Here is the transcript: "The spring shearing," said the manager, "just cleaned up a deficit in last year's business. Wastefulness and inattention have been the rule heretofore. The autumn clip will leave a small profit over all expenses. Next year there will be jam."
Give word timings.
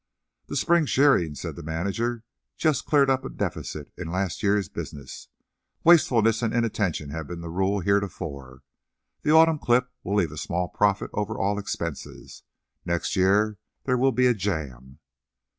"The 0.47 0.55
spring 0.55 0.87
shearing," 0.87 1.35
said 1.35 1.55
the 1.55 1.61
manager, 1.61 2.23
"just 2.57 2.87
cleaned 2.87 3.11
up 3.11 3.23
a 3.23 3.29
deficit 3.29 3.91
in 3.95 4.07
last 4.09 4.41
year's 4.41 4.67
business. 4.67 5.27
Wastefulness 5.83 6.41
and 6.41 6.55
inattention 6.55 7.11
have 7.11 7.27
been 7.27 7.41
the 7.41 7.51
rule 7.51 7.81
heretofore. 7.81 8.63
The 9.21 9.29
autumn 9.35 9.59
clip 9.59 9.91
will 10.03 10.15
leave 10.15 10.31
a 10.31 10.37
small 10.37 10.69
profit 10.69 11.11
over 11.13 11.37
all 11.37 11.59
expenses. 11.59 12.41
Next 12.83 13.15
year 13.15 13.59
there 13.83 13.95
will 13.95 14.11
be 14.11 14.33
jam." 14.33 14.97